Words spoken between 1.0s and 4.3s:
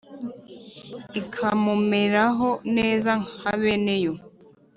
ikamumeraho neza nka beneyo?